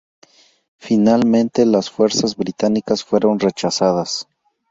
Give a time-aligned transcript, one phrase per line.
[0.79, 4.27] Finalmente, las fuerzas británicas fueron rechazadas.